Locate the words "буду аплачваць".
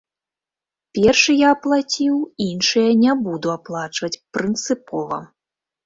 3.31-4.15